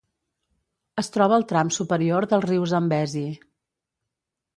Es 1.01 1.11
troba 1.17 1.35
al 1.37 1.45
tram 1.51 1.69
superior 1.75 2.27
del 2.31 2.43
riu 2.47 2.65
Zambezi. 2.73 3.25